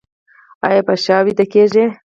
ایا 0.67 0.81
په 0.87 0.93
شا 1.03 1.17
ویده 1.25 1.45
کیږئ؟ 1.53 1.85